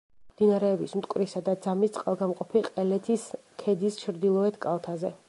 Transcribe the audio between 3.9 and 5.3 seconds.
ჩრდილოეთ კალთაზე.